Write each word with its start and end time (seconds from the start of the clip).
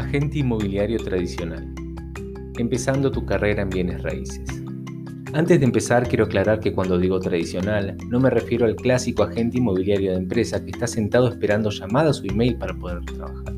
Agente 0.00 0.38
inmobiliario 0.38 0.96
tradicional. 0.98 1.74
Empezando 2.56 3.10
tu 3.10 3.26
carrera 3.26 3.60
en 3.60 3.68
bienes 3.68 4.02
raíces. 4.02 4.48
Antes 5.34 5.60
de 5.60 5.66
empezar, 5.66 6.08
quiero 6.08 6.24
aclarar 6.24 6.58
que 6.58 6.72
cuando 6.72 6.98
digo 6.98 7.20
tradicional, 7.20 7.98
no 8.08 8.18
me 8.18 8.30
refiero 8.30 8.64
al 8.64 8.76
clásico 8.76 9.24
agente 9.24 9.58
inmobiliario 9.58 10.12
de 10.12 10.16
empresa 10.16 10.64
que 10.64 10.70
está 10.70 10.86
sentado 10.86 11.28
esperando 11.28 11.68
llamadas 11.68 12.22
o 12.22 12.24
email 12.24 12.56
para 12.56 12.72
poder 12.72 13.04
trabajar. 13.04 13.54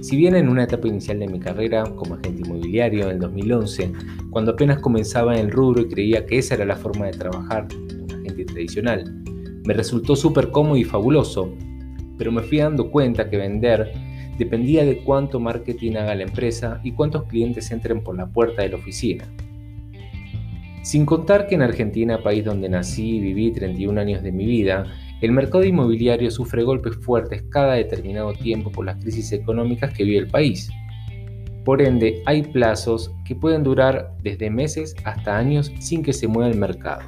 Si 0.00 0.16
bien 0.16 0.34
en 0.34 0.48
una 0.48 0.64
etapa 0.64 0.88
inicial 0.88 1.18
de 1.18 1.28
mi 1.28 1.38
carrera 1.38 1.84
como 1.84 2.14
agente 2.14 2.40
inmobiliario 2.46 3.04
en 3.04 3.10
el 3.10 3.18
2011, 3.18 3.92
cuando 4.30 4.52
apenas 4.52 4.78
comenzaba 4.78 5.34
en 5.34 5.44
el 5.44 5.52
rubro 5.52 5.82
y 5.82 5.88
creía 5.88 6.24
que 6.24 6.38
esa 6.38 6.54
era 6.54 6.64
la 6.64 6.76
forma 6.76 7.04
de 7.04 7.12
trabajar, 7.12 7.68
un 7.74 8.10
agente 8.10 8.46
tradicional, 8.46 9.04
me 9.66 9.74
resultó 9.74 10.16
súper 10.16 10.50
cómodo 10.52 10.78
y 10.78 10.84
fabuloso, 10.84 11.54
pero 12.16 12.32
me 12.32 12.40
fui 12.40 12.58
dando 12.58 12.90
cuenta 12.90 13.28
que 13.28 13.36
vender 13.36 14.07
dependía 14.38 14.84
de 14.84 14.98
cuánto 14.98 15.40
marketing 15.40 15.96
haga 15.96 16.14
la 16.14 16.22
empresa 16.22 16.80
y 16.82 16.92
cuántos 16.92 17.24
clientes 17.24 17.70
entren 17.70 18.02
por 18.02 18.16
la 18.16 18.26
puerta 18.26 18.62
de 18.62 18.70
la 18.70 18.76
oficina. 18.76 19.24
Sin 20.82 21.04
contar 21.04 21.48
que 21.48 21.56
en 21.56 21.62
Argentina, 21.62 22.22
país 22.22 22.44
donde 22.44 22.68
nací 22.68 23.16
y 23.16 23.20
viví 23.20 23.52
31 23.52 24.00
años 24.00 24.22
de 24.22 24.32
mi 24.32 24.46
vida, 24.46 24.86
el 25.20 25.32
mercado 25.32 25.64
inmobiliario 25.64 26.30
sufre 26.30 26.62
golpes 26.62 26.96
fuertes 26.96 27.42
cada 27.50 27.74
determinado 27.74 28.32
tiempo 28.32 28.70
por 28.70 28.86
las 28.86 28.96
crisis 28.96 29.32
económicas 29.32 29.92
que 29.92 30.04
vive 30.04 30.18
el 30.18 30.28
país. 30.28 30.70
Por 31.64 31.82
ende, 31.82 32.22
hay 32.24 32.42
plazos 32.42 33.12
que 33.26 33.34
pueden 33.34 33.64
durar 33.64 34.14
desde 34.22 34.48
meses 34.48 34.94
hasta 35.04 35.36
años 35.36 35.70
sin 35.80 36.02
que 36.02 36.14
se 36.14 36.28
mueva 36.28 36.48
el 36.48 36.56
mercado, 36.56 37.02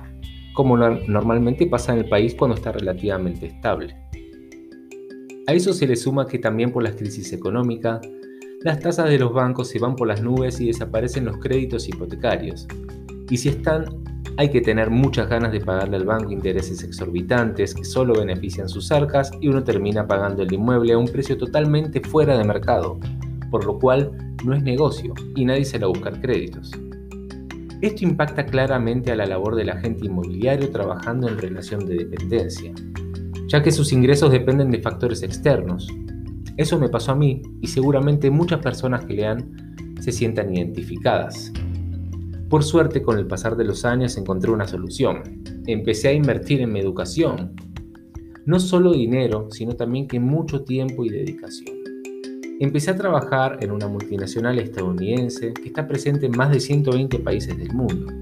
como 0.52 0.76
normalmente 0.76 1.66
pasa 1.66 1.92
en 1.92 2.00
el 2.00 2.08
país 2.10 2.34
cuando 2.34 2.56
está 2.56 2.72
relativamente 2.72 3.46
estable. 3.46 3.96
A 5.46 5.52
eso 5.54 5.72
se 5.72 5.86
le 5.86 5.96
suma 5.96 6.26
que 6.26 6.38
también 6.38 6.70
por 6.70 6.82
las 6.82 6.94
crisis 6.94 7.32
económicas, 7.32 8.00
las 8.62 8.78
tasas 8.78 9.08
de 9.08 9.18
los 9.18 9.32
bancos 9.32 9.68
se 9.68 9.78
van 9.78 9.96
por 9.96 10.06
las 10.08 10.22
nubes 10.22 10.60
y 10.60 10.66
desaparecen 10.66 11.24
los 11.24 11.38
créditos 11.38 11.88
hipotecarios. 11.88 12.68
Y 13.30 13.36
si 13.36 13.48
están, 13.48 13.86
hay 14.36 14.50
que 14.50 14.60
tener 14.60 14.90
muchas 14.90 15.28
ganas 15.28 15.52
de 15.52 15.60
pagarle 15.60 15.96
al 15.96 16.04
banco 16.04 16.30
intereses 16.30 16.82
exorbitantes 16.82 17.74
que 17.74 17.84
solo 17.84 18.14
benefician 18.14 18.68
sus 18.68 18.92
arcas 18.92 19.30
y 19.40 19.48
uno 19.48 19.64
termina 19.64 20.06
pagando 20.06 20.42
el 20.42 20.52
inmueble 20.52 20.92
a 20.92 20.98
un 20.98 21.06
precio 21.06 21.36
totalmente 21.36 22.00
fuera 22.00 22.36
de 22.36 22.44
mercado, 22.44 22.98
por 23.50 23.64
lo 23.64 23.78
cual 23.78 24.10
no 24.44 24.54
es 24.54 24.62
negocio 24.62 25.14
y 25.36 25.44
nadie 25.44 25.64
se 25.64 25.82
a 25.82 25.86
buscar 25.86 26.20
créditos. 26.20 26.70
Esto 27.80 28.04
impacta 28.04 28.44
claramente 28.44 29.10
a 29.10 29.16
la 29.16 29.26
labor 29.26 29.56
del 29.56 29.70
agente 29.70 30.04
inmobiliario 30.04 30.70
trabajando 30.70 31.28
en 31.28 31.38
relación 31.38 31.86
de 31.86 31.96
dependencia, 31.96 32.74
ya 33.50 33.62
que 33.62 33.72
sus 33.72 33.92
ingresos 33.92 34.30
dependen 34.30 34.70
de 34.70 34.80
factores 34.80 35.24
externos. 35.24 35.88
Eso 36.56 36.78
me 36.78 36.88
pasó 36.88 37.12
a 37.12 37.16
mí 37.16 37.42
y 37.60 37.66
seguramente 37.66 38.30
muchas 38.30 38.60
personas 38.60 39.04
que 39.04 39.14
lean 39.14 39.96
se 40.00 40.12
sientan 40.12 40.54
identificadas. 40.54 41.52
Por 42.48 42.62
suerte, 42.62 43.02
con 43.02 43.18
el 43.18 43.26
pasar 43.26 43.56
de 43.56 43.64
los 43.64 43.84
años 43.84 44.16
encontré 44.16 44.52
una 44.52 44.68
solución. 44.68 45.42
Empecé 45.66 46.08
a 46.08 46.12
invertir 46.12 46.60
en 46.60 46.72
mi 46.72 46.78
educación. 46.78 47.56
No 48.46 48.60
solo 48.60 48.92
dinero, 48.92 49.48
sino 49.50 49.74
también 49.74 50.06
que 50.06 50.20
mucho 50.20 50.62
tiempo 50.62 51.04
y 51.04 51.08
dedicación. 51.10 51.76
Empecé 52.60 52.92
a 52.92 52.96
trabajar 52.96 53.58
en 53.62 53.72
una 53.72 53.88
multinacional 53.88 54.60
estadounidense 54.60 55.52
que 55.54 55.68
está 55.68 55.88
presente 55.88 56.26
en 56.26 56.36
más 56.36 56.52
de 56.52 56.60
120 56.60 57.18
países 57.18 57.58
del 57.58 57.72
mundo. 57.72 58.12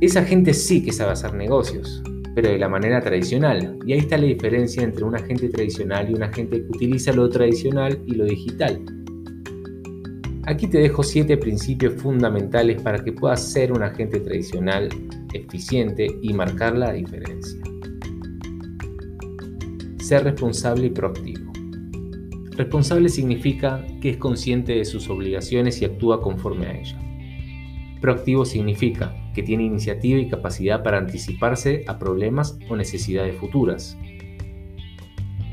Esa 0.00 0.24
gente 0.24 0.54
sí 0.54 0.82
que 0.82 0.92
sabe 0.92 1.12
hacer 1.12 1.34
negocios, 1.34 2.02
pero 2.36 2.50
de 2.50 2.58
la 2.58 2.68
manera 2.68 3.00
tradicional. 3.00 3.78
Y 3.86 3.94
ahí 3.94 4.00
está 4.00 4.18
la 4.18 4.26
diferencia 4.26 4.82
entre 4.82 5.04
un 5.04 5.16
agente 5.16 5.48
tradicional 5.48 6.10
y 6.10 6.14
un 6.14 6.22
agente 6.22 6.60
que 6.60 6.68
utiliza 6.68 7.10
lo 7.14 7.30
tradicional 7.30 7.98
y 8.06 8.14
lo 8.14 8.26
digital. 8.26 8.78
Aquí 10.44 10.66
te 10.66 10.76
dejo 10.76 11.02
siete 11.02 11.38
principios 11.38 11.94
fundamentales 11.94 12.82
para 12.82 13.02
que 13.02 13.10
puedas 13.10 13.42
ser 13.42 13.72
un 13.72 13.82
agente 13.82 14.20
tradicional 14.20 14.90
eficiente 15.32 16.08
y 16.20 16.34
marcar 16.34 16.76
la 16.76 16.92
diferencia. 16.92 17.58
Ser 19.96 20.24
responsable 20.24 20.88
y 20.88 20.90
proactivo. 20.90 21.50
Responsable 22.50 23.08
significa 23.08 23.82
que 24.02 24.10
es 24.10 24.18
consciente 24.18 24.74
de 24.74 24.84
sus 24.84 25.08
obligaciones 25.08 25.80
y 25.80 25.86
actúa 25.86 26.20
conforme 26.20 26.66
a 26.66 26.78
ellas. 26.78 27.00
Proactivo 28.02 28.44
significa 28.44 29.16
que 29.36 29.42
tiene 29.42 29.64
iniciativa 29.64 30.18
y 30.18 30.30
capacidad 30.30 30.82
para 30.82 30.96
anticiparse 30.96 31.84
a 31.88 31.98
problemas 31.98 32.58
o 32.70 32.74
necesidades 32.74 33.36
futuras. 33.36 33.98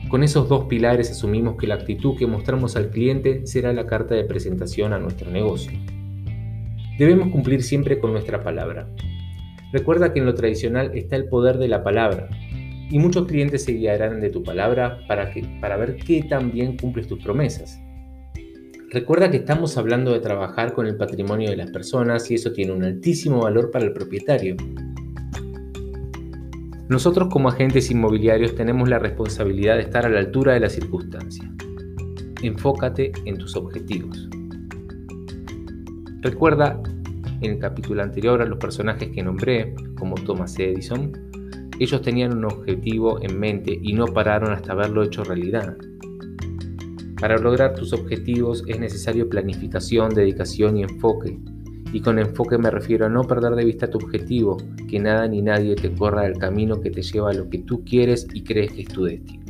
Con 0.08 0.24
esos 0.24 0.48
dos 0.48 0.66
pilares 0.66 1.12
asumimos 1.12 1.58
que 1.58 1.68
la 1.68 1.76
actitud 1.76 2.16
que 2.18 2.26
mostramos 2.26 2.78
al 2.78 2.92
cliente 2.92 3.46
será 3.46 3.74
la 3.74 3.86
carta 3.86 4.16
de 4.16 4.24
presentación 4.24 4.94
a 4.94 5.00
nuestro 5.00 5.30
negocio. 5.30 5.78
Debemos 6.98 7.28
cumplir 7.28 7.62
siempre 7.62 8.00
con 8.00 8.14
nuestra 8.14 8.42
palabra. 8.42 8.88
Recuerda 9.74 10.14
que 10.14 10.20
en 10.20 10.28
lo 10.28 10.34
tradicional 10.34 10.92
está 10.96 11.18
el 11.18 11.26
poder 11.26 11.58
de 11.58 11.68
la 11.68 11.84
palabra 11.84 12.30
y 12.90 13.00
muchos 13.00 13.28
clientes 13.28 13.66
se 13.66 13.74
guiarán 13.74 14.22
de 14.22 14.30
tu 14.30 14.44
palabra 14.44 15.00
para, 15.10 15.30
que, 15.30 15.44
para 15.60 15.76
ver 15.76 15.98
qué 15.98 16.24
tan 16.24 16.54
bien 16.54 16.78
cumples 16.78 17.08
tus 17.08 17.22
promesas. 17.22 17.83
Recuerda 18.94 19.32
que 19.32 19.38
estamos 19.38 19.76
hablando 19.80 20.14
de 20.14 20.20
trabajar 20.20 20.74
con 20.74 20.86
el 20.86 20.96
patrimonio 20.96 21.50
de 21.50 21.56
las 21.56 21.72
personas 21.72 22.30
y 22.30 22.36
eso 22.36 22.52
tiene 22.52 22.74
un 22.74 22.84
altísimo 22.84 23.42
valor 23.42 23.72
para 23.72 23.86
el 23.86 23.92
propietario. 23.92 24.56
Nosotros 26.90 27.30
como 27.32 27.50
agentes 27.50 27.90
inmobiliarios 27.90 28.54
tenemos 28.54 28.88
la 28.88 29.00
responsabilidad 29.00 29.78
de 29.78 29.82
estar 29.82 30.06
a 30.06 30.10
la 30.10 30.20
altura 30.20 30.54
de 30.54 30.60
las 30.60 30.74
circunstancias. 30.74 31.50
Enfócate 32.44 33.12
en 33.26 33.40
tus 33.40 33.56
objetivos. 33.56 34.30
Recuerda 36.22 36.80
en 37.42 37.54
el 37.54 37.58
capítulo 37.58 38.04
anterior 38.04 38.44
a 38.44 38.46
los 38.46 38.60
personajes 38.60 39.10
que 39.10 39.24
nombré, 39.24 39.74
como 39.98 40.14
Thomas 40.14 40.60
Edison, 40.60 41.12
ellos 41.80 42.04
tenían 42.04 42.38
un 42.38 42.46
objetivo 42.46 43.20
en 43.24 43.40
mente 43.40 43.76
y 43.82 43.94
no 43.94 44.06
pararon 44.06 44.54
hasta 44.54 44.76
verlo 44.76 45.02
hecho 45.02 45.24
realidad. 45.24 45.76
Para 47.24 47.38
lograr 47.38 47.74
tus 47.74 47.94
objetivos 47.94 48.66
es 48.68 48.82
necesario 48.82 49.30
planificación, 49.30 50.14
dedicación 50.14 50.76
y 50.76 50.84
enfoque. 50.84 51.40
Y 51.94 52.02
con 52.02 52.20
enfoque 52.20 52.58
me 52.58 52.70
refiero 52.70 53.06
a 53.06 53.10
no 53.10 53.24
perder 53.24 53.56
de 53.56 53.64
vista 53.64 53.90
tu 53.90 53.98
objetivo, 53.98 54.58
que 54.90 55.00
nada 55.00 55.26
ni 55.30 55.42
nadie 55.42 55.76
te 55.76 55.90
corra 55.94 56.24
del 56.24 56.38
camino 56.38 56.82
que 56.82 56.92
te 56.92 57.02
lleva 57.02 57.32
a 57.32 57.34
lo 57.34 57.50
que 57.50 57.60
tú 57.60 57.82
quieres 57.86 58.28
y 58.34 58.44
crees 58.44 58.74
que 58.74 58.82
es 58.82 58.88
tu 58.90 59.06
destino. 59.06 59.46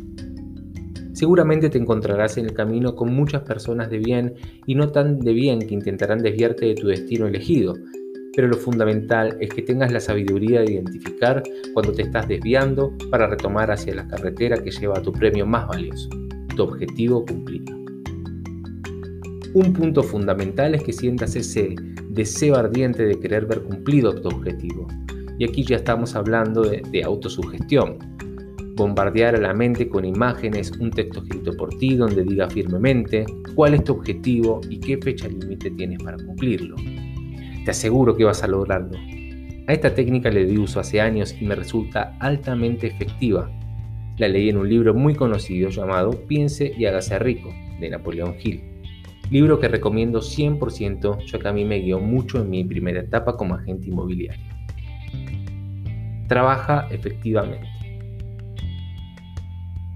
Seguramente 1.13 1.71
te 1.71 1.79
encontrarás 1.79 2.37
en 2.37 2.45
el 2.45 2.53
camino 2.53 2.95
con 2.95 3.11
muchas 3.11 3.41
personas 3.41 3.89
de 3.89 3.97
bien 3.97 4.35
y 4.67 4.75
no 4.75 4.89
tan 4.89 5.19
de 5.21 5.33
bien 5.33 5.57
que 5.57 5.73
intentarán 5.73 6.19
desviarte 6.19 6.67
de 6.67 6.75
tu 6.75 6.89
destino 6.89 7.25
elegido, 7.25 7.73
pero 8.35 8.47
lo 8.49 8.57
fundamental 8.57 9.35
es 9.39 9.49
que 9.49 9.63
tengas 9.63 9.91
la 9.91 9.99
sabiduría 9.99 10.61
de 10.61 10.73
identificar 10.73 11.41
cuando 11.73 11.91
te 11.91 12.03
estás 12.03 12.27
desviando 12.27 12.93
para 13.09 13.25
retomar 13.25 13.71
hacia 13.71 13.95
la 13.95 14.07
carretera 14.07 14.57
que 14.57 14.69
lleva 14.69 14.99
a 14.99 15.01
tu 15.01 15.11
premio 15.11 15.47
más 15.47 15.67
valioso 15.67 16.22
tu 16.55 16.63
objetivo 16.63 17.25
cumplido. 17.25 17.75
Un 19.53 19.73
punto 19.73 20.01
fundamental 20.01 20.73
es 20.73 20.83
que 20.83 20.93
sientas 20.93 21.35
ese 21.35 21.75
deseo 22.09 22.55
ardiente 22.55 23.05
de 23.05 23.19
querer 23.19 23.45
ver 23.45 23.61
cumplido 23.61 24.19
tu 24.19 24.29
objetivo. 24.29 24.87
Y 25.37 25.45
aquí 25.45 25.63
ya 25.63 25.77
estamos 25.77 26.15
hablando 26.15 26.63
de, 26.63 26.81
de 26.91 27.03
autosugestión. 27.03 27.97
Bombardear 28.75 29.35
a 29.35 29.39
la 29.39 29.53
mente 29.53 29.87
con 29.87 30.05
imágenes, 30.05 30.71
un 30.79 30.89
texto 30.89 31.21
escrito 31.21 31.55
por 31.55 31.69
ti 31.77 31.95
donde 31.95 32.23
diga 32.23 32.49
firmemente 32.49 33.25
cuál 33.53 33.75
es 33.75 33.83
tu 33.83 33.93
objetivo 33.93 34.61
y 34.69 34.79
qué 34.79 34.97
fecha 34.97 35.27
límite 35.27 35.69
tienes 35.71 36.01
para 36.01 36.17
cumplirlo. 36.17 36.75
Te 37.65 37.71
aseguro 37.71 38.15
que 38.15 38.23
vas 38.23 38.43
a 38.43 38.47
lograrlo. 38.47 38.97
A 39.67 39.73
esta 39.73 39.93
técnica 39.93 40.29
le 40.29 40.45
di 40.45 40.57
uso 40.57 40.79
hace 40.79 40.99
años 40.99 41.35
y 41.39 41.45
me 41.45 41.55
resulta 41.55 42.17
altamente 42.19 42.87
efectiva 42.87 43.49
la 44.17 44.27
leí 44.27 44.49
en 44.49 44.57
un 44.57 44.69
libro 44.69 44.93
muy 44.93 45.15
conocido 45.15 45.69
llamado 45.69 46.11
Piense 46.27 46.73
y 46.77 46.85
hágase 46.85 47.17
rico, 47.19 47.49
de 47.79 47.89
Napoleón 47.89 48.35
Hill. 48.41 48.61
Libro 49.31 49.59
que 49.59 49.67
recomiendo 49.67 50.19
100% 50.19 51.25
ya 51.25 51.39
que 51.39 51.47
a 51.47 51.53
mí 51.53 51.65
me 51.65 51.79
guió 51.79 51.99
mucho 51.99 52.41
en 52.41 52.49
mi 52.49 52.63
primera 52.63 52.99
etapa 52.99 53.35
como 53.35 53.55
agente 53.55 53.87
inmobiliario. 53.89 54.43
Trabaja 56.27 56.87
efectivamente. 56.91 57.67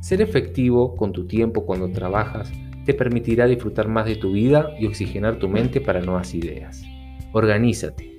Ser 0.01 0.21
efectivo 0.21 0.95
con 0.95 1.11
tu 1.11 1.27
tiempo 1.27 1.65
cuando 1.65 1.91
trabajas 1.91 2.51
te 2.85 2.93
permitirá 2.93 3.45
disfrutar 3.45 3.89
más 3.89 4.05
de 4.05 4.15
tu 4.15 4.31
vida 4.31 4.73
y 4.79 4.85
oxigenar 4.85 5.39
tu 5.39 5.49
mente 5.49 5.81
para 5.81 5.99
nuevas 5.99 6.33
ideas. 6.33 6.81
Organízate. 7.33 8.15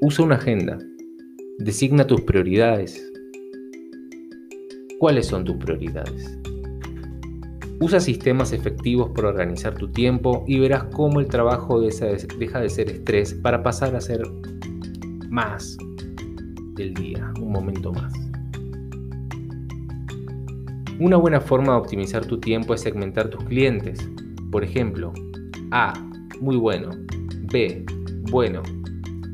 Usa 0.00 0.24
una 0.24 0.34
agenda. 0.34 0.78
Designa 1.58 2.04
tus 2.04 2.20
prioridades. 2.22 3.13
¿Cuáles 5.04 5.26
son 5.26 5.44
tus 5.44 5.56
prioridades? 5.56 6.38
Usa 7.78 8.00
sistemas 8.00 8.54
efectivos 8.54 9.10
para 9.10 9.28
organizar 9.28 9.74
tu 9.74 9.92
tiempo 9.92 10.44
y 10.46 10.58
verás 10.58 10.84
cómo 10.94 11.20
el 11.20 11.26
trabajo 11.26 11.78
deja 11.78 12.60
de 12.60 12.70
ser 12.70 12.88
estrés 12.88 13.34
para 13.34 13.62
pasar 13.62 13.94
a 13.94 14.00
ser 14.00 14.22
más 15.28 15.76
del 16.76 16.94
día, 16.94 17.30
un 17.38 17.52
momento 17.52 17.92
más. 17.92 18.14
Una 20.98 21.18
buena 21.18 21.42
forma 21.42 21.74
de 21.74 21.80
optimizar 21.80 22.24
tu 22.24 22.40
tiempo 22.40 22.72
es 22.72 22.80
segmentar 22.80 23.28
tus 23.28 23.44
clientes. 23.44 24.08
Por 24.50 24.64
ejemplo, 24.64 25.12
A, 25.70 25.92
muy 26.40 26.56
bueno. 26.56 26.88
B, 27.52 27.84
bueno. 28.30 28.62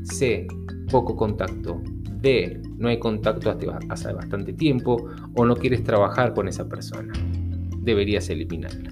C, 0.03 0.47
poco 0.91 1.15
contacto. 1.15 1.81
D, 2.19 2.60
no 2.81 2.89
hay 2.89 2.99
contacto 2.99 3.55
hace 3.89 4.11
bastante 4.11 4.53
tiempo 4.53 5.07
o 5.35 5.45
no 5.45 5.55
quieres 5.55 5.83
trabajar 5.83 6.33
con 6.33 6.47
esa 6.47 6.67
persona. 6.67 7.13
Deberías 7.77 8.29
eliminarla. 8.29 8.91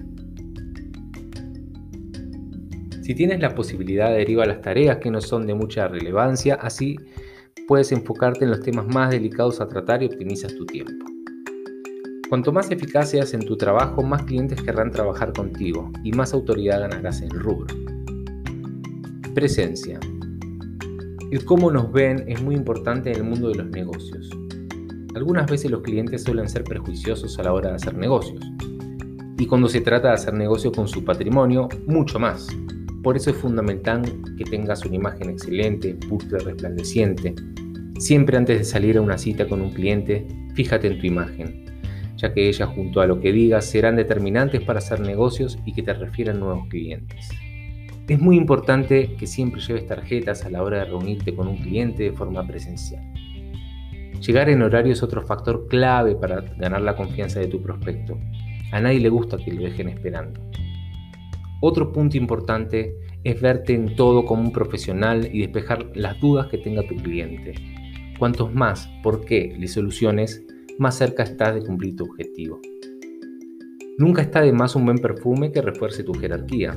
Si 3.02 3.14
tienes 3.14 3.40
la 3.40 3.54
posibilidad, 3.54 4.10
deriva 4.10 4.46
las 4.46 4.62
tareas 4.62 4.98
que 4.98 5.10
no 5.10 5.20
son 5.20 5.46
de 5.46 5.54
mucha 5.54 5.88
relevancia, 5.88 6.54
así 6.54 6.96
puedes 7.66 7.90
enfocarte 7.90 8.44
en 8.44 8.50
los 8.50 8.62
temas 8.62 8.86
más 8.86 9.10
delicados 9.10 9.60
a 9.60 9.68
tratar 9.68 10.02
y 10.02 10.06
optimizas 10.06 10.54
tu 10.54 10.64
tiempo. 10.64 11.06
Cuanto 12.28 12.52
más 12.52 12.70
eficaz 12.70 13.10
seas 13.10 13.34
en 13.34 13.40
tu 13.40 13.56
trabajo, 13.56 14.04
más 14.04 14.22
clientes 14.22 14.62
querrán 14.62 14.92
trabajar 14.92 15.32
contigo 15.32 15.90
y 16.04 16.12
más 16.12 16.32
autoridad 16.32 16.80
ganarás 16.80 17.22
en 17.22 17.32
el 17.32 17.40
rubro. 17.40 17.66
Presencia. 19.34 19.98
El 21.30 21.44
cómo 21.44 21.70
nos 21.70 21.92
ven 21.92 22.24
es 22.26 22.42
muy 22.42 22.56
importante 22.56 23.10
en 23.10 23.16
el 23.16 23.22
mundo 23.22 23.50
de 23.50 23.54
los 23.54 23.66
negocios. 23.68 24.28
Algunas 25.14 25.48
veces 25.48 25.70
los 25.70 25.82
clientes 25.82 26.24
suelen 26.24 26.48
ser 26.48 26.64
prejuiciosos 26.64 27.38
a 27.38 27.44
la 27.44 27.52
hora 27.52 27.68
de 27.68 27.76
hacer 27.76 27.94
negocios. 27.94 28.44
Y 29.38 29.46
cuando 29.46 29.68
se 29.68 29.80
trata 29.80 30.08
de 30.08 30.14
hacer 30.14 30.34
negocio 30.34 30.72
con 30.72 30.88
su 30.88 31.04
patrimonio, 31.04 31.68
mucho 31.86 32.18
más. 32.18 32.48
Por 33.04 33.16
eso 33.16 33.30
es 33.30 33.36
fundamental 33.36 34.02
que 34.36 34.44
tengas 34.44 34.84
una 34.84 34.96
imagen 34.96 35.30
excelente, 35.30 35.94
pulcra, 36.08 36.40
resplandeciente. 36.40 37.36
Siempre 38.00 38.36
antes 38.36 38.58
de 38.58 38.64
salir 38.64 38.98
a 38.98 39.00
una 39.00 39.16
cita 39.16 39.46
con 39.46 39.60
un 39.60 39.70
cliente, 39.70 40.26
fíjate 40.54 40.88
en 40.88 40.98
tu 40.98 41.06
imagen 41.06 41.70
ya 42.20 42.34
que 42.34 42.48
ellas 42.48 42.68
junto 42.74 43.00
a 43.00 43.06
lo 43.06 43.18
que 43.18 43.32
digas 43.32 43.64
serán 43.64 43.96
determinantes 43.96 44.60
para 44.60 44.78
hacer 44.78 45.00
negocios 45.00 45.58
y 45.64 45.72
que 45.72 45.82
te 45.82 45.94
refieran 45.94 46.38
nuevos 46.38 46.68
clientes. 46.68 47.30
Es 48.10 48.18
muy 48.18 48.36
importante 48.36 49.14
que 49.14 49.24
siempre 49.28 49.60
lleves 49.60 49.86
tarjetas 49.86 50.44
a 50.44 50.50
la 50.50 50.64
hora 50.64 50.78
de 50.78 50.86
reunirte 50.86 51.32
con 51.32 51.46
un 51.46 51.58
cliente 51.58 52.02
de 52.02 52.12
forma 52.12 52.44
presencial. 52.44 53.04
Llegar 54.20 54.48
en 54.48 54.62
horario 54.62 54.92
es 54.92 55.04
otro 55.04 55.24
factor 55.24 55.68
clave 55.68 56.16
para 56.16 56.40
ganar 56.58 56.82
la 56.82 56.96
confianza 56.96 57.38
de 57.38 57.46
tu 57.46 57.62
prospecto. 57.62 58.18
A 58.72 58.80
nadie 58.80 58.98
le 58.98 59.10
gusta 59.10 59.36
que 59.36 59.52
lo 59.52 59.62
dejen 59.62 59.90
esperando. 59.90 60.40
Otro 61.60 61.92
punto 61.92 62.16
importante 62.16 62.96
es 63.22 63.40
verte 63.40 63.74
en 63.74 63.94
todo 63.94 64.24
como 64.24 64.42
un 64.42 64.50
profesional 64.50 65.32
y 65.32 65.42
despejar 65.42 65.92
las 65.94 66.18
dudas 66.18 66.48
que 66.48 66.58
tenga 66.58 66.82
tu 66.82 66.96
cliente. 66.96 67.54
Cuantos 68.18 68.52
más 68.52 68.88
por 69.04 69.24
qué 69.24 69.54
le 69.56 69.68
soluciones, 69.68 70.44
más 70.80 70.98
cerca 70.98 71.22
estás 71.22 71.54
de 71.54 71.62
cumplir 71.62 71.94
tu 71.94 72.06
objetivo. 72.06 72.60
Nunca 73.98 74.22
está 74.22 74.40
de 74.40 74.52
más 74.52 74.74
un 74.74 74.84
buen 74.84 74.98
perfume 74.98 75.52
que 75.52 75.62
refuerce 75.62 76.02
tu 76.02 76.12
jerarquía. 76.14 76.76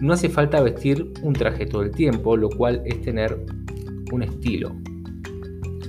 No 0.00 0.12
hace 0.12 0.28
falta 0.28 0.60
vestir 0.60 1.12
un 1.22 1.32
traje 1.34 1.66
todo 1.66 1.82
el 1.82 1.90
tiempo, 1.90 2.36
lo 2.36 2.48
cual 2.48 2.82
es 2.84 3.00
tener 3.02 3.38
un 4.12 4.22
estilo. 4.22 4.74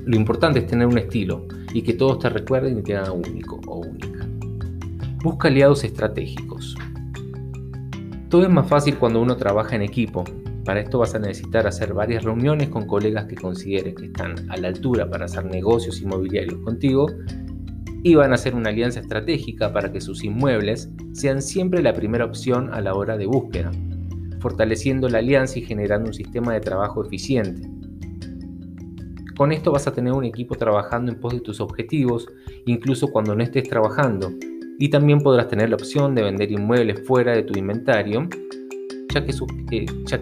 Lo 0.06 0.16
importante 0.16 0.60
es 0.60 0.68
tener 0.68 0.88
un 0.88 0.98
estilo 0.98 1.48
y 1.74 1.82
que 1.82 1.94
todos 1.94 2.20
te 2.20 2.30
recuerden 2.30 2.80
y 2.80 2.84
te 2.84 2.96
hagan 2.96 3.24
único 3.26 3.62
o 3.68 3.80
única. 3.80 4.28
Busca 5.24 5.48
aliados 5.48 5.84
estratégicos. 5.84 6.76
Todo 8.30 8.44
es 8.44 8.50
más 8.50 8.68
fácil 8.68 8.98
cuando 8.98 9.22
uno 9.22 9.38
trabaja 9.38 9.76
en 9.76 9.84
equipo, 9.84 10.24
para 10.66 10.80
esto 10.80 11.00
vas 11.00 11.16
a 11.16 11.20
necesitar 11.20 11.66
hacer 11.66 11.94
varias 11.94 12.24
reuniones 12.24 12.70
con 12.70 12.86
colegas 12.86 13.26
que 13.26 13.36
consideres 13.36 13.96
que 13.96 14.06
están 14.06 14.36
a 14.50 14.58
la 14.58 14.68
altura 14.68 15.10
para 15.10 15.26
hacer 15.26 15.46
negocios 15.46 16.02
inmobiliarios 16.02 16.60
contigo 16.62 17.08
y 18.04 18.16
van 18.16 18.32
a 18.32 18.36
hacer 18.36 18.56
una 18.56 18.70
alianza 18.70 19.00
estratégica 19.00 19.74
para 19.74 19.92
que 19.92 20.02
sus 20.02 20.24
inmuebles 20.24 20.90
sean 21.14 21.42
siempre 21.42 21.82
la 21.82 21.94
primera 21.94 22.26
opción 22.26 22.72
a 22.74 22.82
la 22.82 22.94
hora 22.94 23.18
de 23.18 23.26
búsqueda, 23.26 23.72
fortaleciendo 24.42 25.08
la 25.08 25.20
alianza 25.20 25.60
y 25.60 25.62
generando 25.62 26.08
un 26.08 26.14
sistema 26.14 26.54
de 26.54 26.60
trabajo 26.60 27.06
eficiente. 27.06 27.70
Con 29.38 29.52
esto 29.52 29.72
vas 29.72 29.88
a 29.88 29.94
tener 29.94 30.14
un 30.14 30.26
equipo 30.26 30.56
trabajando 30.56 31.12
en 31.12 31.20
pos 31.20 31.34
de 31.34 31.40
tus 31.40 31.62
objetivos, 31.62 32.28
incluso 32.66 33.08
cuando 33.08 33.36
no 33.36 33.44
estés 33.44 33.70
trabajando, 33.70 34.32
y 34.78 34.90
también 34.90 35.20
podrás 35.20 35.48
tener 35.48 35.70
la 35.70 35.76
opción 35.76 36.16
de 36.16 36.24
vender 36.24 36.52
inmuebles 36.52 37.06
fuera 37.08 37.34
de 37.34 37.44
tu 37.44 37.58
inventario 37.58 38.28
ya 39.14 39.26
que, 39.26 39.34
sus, 39.34 39.48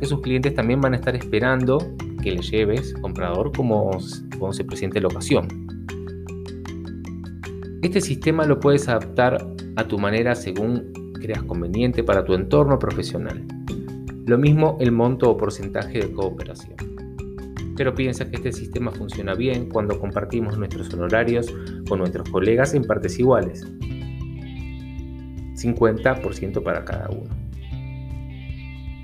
sus 0.04 0.21
clientes 0.21 0.54
también 0.56 0.81
van 0.81 0.94
a 0.94 0.98
estar 0.98 1.16
esperando 1.16 1.77
que 2.21 2.31
le 2.31 2.42
lleves, 2.42 2.94
comprador, 3.01 3.51
como, 3.56 3.92
como 4.38 4.54
se 4.54 4.63
presente 4.63 5.00
la 5.00 5.07
ocasión. 5.07 5.48
Este 7.81 8.01
sistema 8.01 8.45
lo 8.45 8.60
puedes 8.60 8.89
adaptar 8.89 9.45
a 9.75 9.88
tu 9.88 9.98
manera 9.98 10.36
según 10.36 10.92
creas 11.21 11.44
conveniente 11.44 12.04
para 12.04 12.24
tu 12.24 12.33
entorno 12.33 12.77
profesional. 12.77 13.45
Lo 14.30 14.38
mismo 14.38 14.78
el 14.80 14.92
monto 14.92 15.31
o 15.31 15.38
porcentaje 15.38 16.02
de 16.02 16.12
cooperación. 16.12 16.76
Pero 17.76 17.96
piensa 17.96 18.30
que 18.30 18.36
este 18.36 18.52
sistema 18.52 18.92
funciona 18.92 19.34
bien 19.34 19.70
cuando 19.70 20.00
compartimos 20.00 20.56
nuestros 20.56 20.94
honorarios 20.94 21.52
con 21.88 21.98
nuestros 21.98 22.30
colegas 22.30 22.76
en 22.76 22.84
partes 22.84 23.18
iguales. 23.18 23.66
50% 25.56 26.62
para 26.62 26.86
cada 26.86 27.10
uno. 27.10 27.36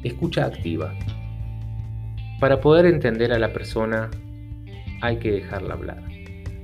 Escucha 0.03 0.45
activa. 0.45 0.93
Para 2.39 2.61
poder 2.61 2.85
entender 2.85 3.33
a 3.33 3.39
la 3.39 3.51
persona 3.51 4.11
hay 5.01 5.17
que 5.17 5.31
dejarla 5.31 5.73
hablar. 5.73 6.03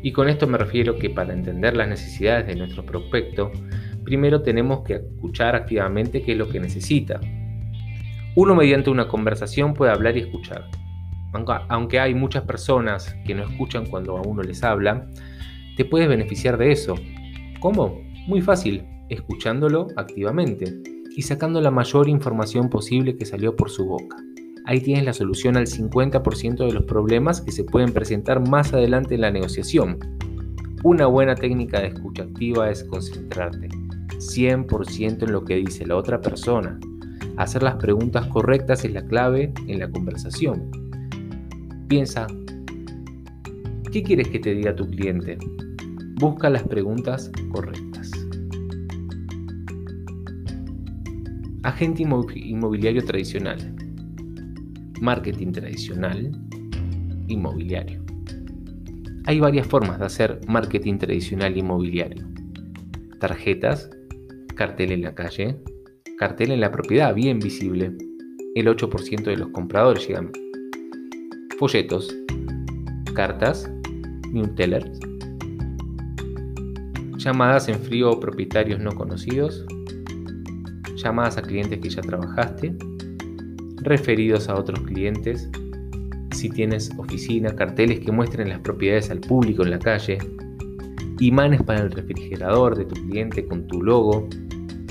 Y 0.04 0.12
con 0.12 0.30
esto 0.30 0.46
me 0.46 0.60
refiero 0.60 1.00
que 1.00 1.10
para 1.10 1.34
entender 1.34 1.76
las 1.76 1.90
necesidades 1.90 2.46
de 2.46 2.56
nuestro 2.58 2.86
prospecto, 2.86 3.52
primero 4.04 4.44
tenemos 4.44 4.84
que 4.84 4.98
escuchar 4.98 5.56
activamente 5.56 6.22
qué 6.22 6.34
es 6.34 6.38
lo 6.38 6.48
que 6.48 6.60
necesita. 6.60 7.20
Uno 8.36 8.56
mediante 8.56 8.90
una 8.90 9.08
conversación 9.08 9.74
puede 9.74 9.92
hablar 9.92 10.16
y 10.16 10.22
escuchar. 10.22 10.70
Aunque 11.70 12.00
hay 12.00 12.14
muchas 12.14 12.44
personas 12.44 13.14
que 13.26 13.36
no 13.36 13.44
escuchan 13.44 13.86
cuando 13.86 14.18
a 14.18 14.22
uno 14.22 14.42
les 14.42 14.64
habla, 14.64 15.06
te 15.76 15.86
puedes 15.86 16.08
beneficiar 16.08 16.58
de 16.58 16.72
eso. 16.72 16.96
¿Cómo? 17.60 18.02
Muy 18.28 18.42
fácil, 18.42 18.86
escuchándolo 19.10 19.88
activamente 19.98 20.82
y 21.16 21.22
sacando 21.24 21.60
la 21.60 21.72
mayor 21.72 22.08
información 22.08 22.70
posible 22.70 23.18
que 23.18 23.26
salió 23.26 23.56
por 23.56 23.70
su 23.70 23.86
boca. 23.86 24.16
Ahí 24.66 24.80
tienes 24.80 25.04
la 25.04 25.14
solución 25.14 25.58
al 25.58 25.68
50% 25.68 26.66
de 26.66 26.72
los 26.72 26.84
problemas 26.84 27.42
que 27.42 27.52
se 27.52 27.64
pueden 27.64 27.92
presentar 27.92 28.48
más 28.48 28.74
adelante 28.74 29.16
en 29.16 29.22
la 29.22 29.32
negociación. 29.32 30.00
Una 30.84 31.08
buena 31.08 31.36
técnica 31.36 31.82
de 31.82 31.88
escucha 31.88 32.24
activa 32.24 32.70
es 32.70 32.84
concentrarte 32.86 33.68
100% 34.20 35.24
en 35.24 35.32
lo 35.32 35.44
que 35.44 35.56
dice 35.56 35.86
la 35.86 35.98
otra 35.98 36.22
persona. 36.22 36.80
Hacer 37.38 37.64
las 37.64 37.76
preguntas 37.76 38.28
correctas 38.28 38.84
es 38.86 38.94
la 38.94 39.06
clave 39.06 39.54
en 39.68 39.80
la 39.80 39.90
conversación. 39.90 40.70
Piensa, 41.88 42.28
¿qué 43.92 44.04
quieres 44.04 44.28
que 44.28 44.40
te 44.40 44.54
diga 44.54 44.76
tu 44.76 44.88
cliente? 44.88 45.38
Busca 46.20 46.50
las 46.50 46.64
preguntas 46.64 47.32
correctas. 47.52 48.12
Agente 51.64 52.04
inmobiliario 52.04 53.04
tradicional. 53.04 53.76
Marketing 55.02 55.52
tradicional. 55.52 56.32
Inmobiliario. 57.28 58.04
Hay 59.26 59.40
varias 59.40 59.68
formas 59.68 60.00
de 60.00 60.06
hacer 60.06 60.42
marketing 60.48 60.98
tradicional 60.98 61.58
inmobiliario. 61.58 62.28
Tarjetas, 63.20 63.90
cartel 64.56 64.92
en 64.92 65.04
la 65.04 65.16
calle, 65.16 65.58
cartel 66.22 66.52
en 66.52 66.62
la 66.62 66.72
propiedad 66.72 67.16
bien 67.16 67.40
visible. 67.40 67.98
El 68.54 68.68
8% 68.68 69.24
de 69.24 69.38
los 69.38 69.50
compradores 69.50 70.08
llegan. 70.08 70.32
Folletos, 71.58 72.16
cartas, 73.16 73.68
newsletters, 74.32 75.00
llamadas 77.18 77.70
en 77.70 77.80
frío 77.80 78.12
o 78.12 78.20
propietarios 78.20 78.80
no 78.80 78.92
conocidos, 78.92 79.66
llamadas 80.96 81.40
a 81.40 81.42
clientes 81.42 81.80
que 81.80 81.90
ya 81.90 82.04
trabajaste, 82.04 82.76
referidos 83.78 84.48
a 84.48 84.58
otros 84.58 84.80
clientes, 84.82 85.50
si 86.36 86.52
tienes 86.52 86.92
oficina, 87.00 87.56
carteles 87.56 88.00
que 88.00 88.12
muestren 88.12 88.50
las 88.50 88.60
propiedades 88.60 89.10
al 89.10 89.22
público 89.22 89.64
en 89.64 89.72
la 89.72 89.80
calle, 89.80 90.20
imanes 91.20 91.64
para 91.64 91.82
el 91.82 91.90
refrigerador 91.90 92.78
de 92.78 92.86
tu 92.86 92.94
cliente 93.08 93.44
con 93.48 93.66
tu 93.66 93.82
logo, 93.82 94.30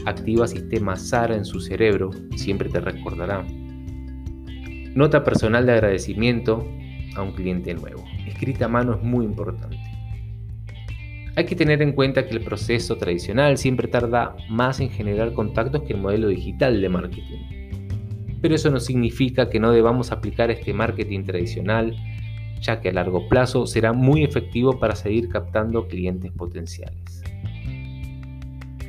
activa 0.06 0.46
sistema 0.46 0.96
SAR 0.96 1.32
en 1.32 1.44
su 1.44 1.60
cerebro, 1.60 2.10
siempre 2.36 2.68
te 2.68 2.80
recordará. 2.80 3.44
Nota 4.94 5.22
personal 5.22 5.66
de 5.66 5.72
agradecimiento 5.72 6.66
a 7.16 7.22
un 7.22 7.32
cliente 7.32 7.74
nuevo. 7.74 8.04
Escrita 8.26 8.64
a 8.64 8.68
mano 8.68 8.94
es 8.94 9.02
muy 9.02 9.24
importante. 9.24 9.78
Hay 11.36 11.44
que 11.44 11.54
tener 11.54 11.80
en 11.80 11.92
cuenta 11.92 12.26
que 12.26 12.34
el 12.34 12.42
proceso 12.42 12.96
tradicional 12.96 13.56
siempre 13.56 13.88
tarda 13.88 14.36
más 14.48 14.80
en 14.80 14.90
generar 14.90 15.32
contactos 15.32 15.82
que 15.82 15.92
el 15.92 16.00
modelo 16.00 16.28
digital 16.28 16.80
de 16.80 16.88
marketing. 16.88 17.60
Pero 18.42 18.54
eso 18.54 18.70
no 18.70 18.80
significa 18.80 19.48
que 19.48 19.60
no 19.60 19.70
debamos 19.70 20.12
aplicar 20.12 20.50
este 20.50 20.72
marketing 20.72 21.24
tradicional, 21.24 21.94
ya 22.60 22.80
que 22.80 22.88
a 22.88 22.92
largo 22.92 23.28
plazo 23.28 23.66
será 23.66 23.92
muy 23.92 24.24
efectivo 24.24 24.78
para 24.78 24.96
seguir 24.96 25.28
captando 25.28 25.86
clientes 25.86 26.32
potenciales. 26.32 27.22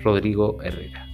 Rodrigo 0.03 0.57
Herrera 0.61 1.10